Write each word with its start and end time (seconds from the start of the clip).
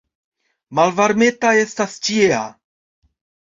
Malvarmeta 0.79 1.53
estas 1.67 2.01
ĉiea. 2.09 2.43